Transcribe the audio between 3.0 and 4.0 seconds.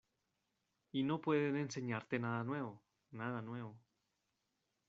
nada nuevo.